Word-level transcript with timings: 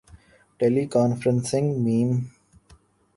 ٹیلی 0.59 0.83
conferencing 0.93 1.67
م 1.83 2.09